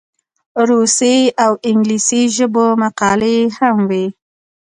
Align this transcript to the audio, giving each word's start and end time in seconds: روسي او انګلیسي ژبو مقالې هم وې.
روسي 0.69 1.17
او 1.45 1.51
انګلیسي 1.69 2.21
ژبو 2.35 2.65
مقالې 2.81 3.37
هم 3.57 3.77
وې. 3.89 4.05